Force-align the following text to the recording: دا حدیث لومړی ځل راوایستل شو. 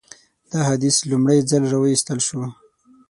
دا 0.51 0.59
حدیث 0.69 0.95
لومړی 1.09 1.39
ځل 1.49 1.63
راوایستل 1.73 2.19
شو. 2.27 2.41